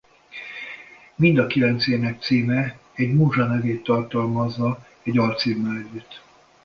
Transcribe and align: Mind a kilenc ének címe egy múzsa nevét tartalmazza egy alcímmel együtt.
Mind 1.15 1.37
a 1.39 1.47
kilenc 1.47 1.87
ének 1.87 2.21
címe 2.21 2.79
egy 2.93 3.13
múzsa 3.13 3.45
nevét 3.45 3.83
tartalmazza 3.83 4.87
egy 5.03 5.17
alcímmel 5.17 5.75
együtt. 5.75 6.21